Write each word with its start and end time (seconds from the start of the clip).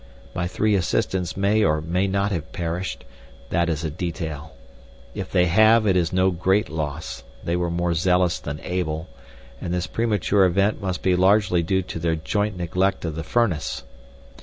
My 0.33 0.47
three 0.47 0.73
assistants 0.73 1.37
may 1.37 1.63
or 1.63 1.79
may 1.79 2.07
not 2.07 2.31
have 2.31 2.51
perished. 2.51 3.03
That 3.51 3.69
is 3.69 3.83
a 3.83 3.91
detail. 3.91 4.55
If 5.13 5.31
they 5.31 5.45
have, 5.45 5.85
it 5.85 5.95
is 5.95 6.11
no 6.11 6.31
great 6.31 6.69
loss; 6.69 7.23
they 7.43 7.55
were 7.55 7.69
more 7.69 7.93
zealous 7.93 8.39
than 8.39 8.59
able, 8.61 9.09
and 9.61 9.71
this 9.71 9.85
premature 9.85 10.43
event 10.45 10.81
must 10.81 11.03
be 11.03 11.15
largely 11.15 11.61
due 11.61 11.83
to 11.83 11.99
their 11.99 12.15
joint 12.15 12.57
neglect 12.57 13.05
of 13.05 13.13
the 13.15 13.21
furnace. 13.23 13.83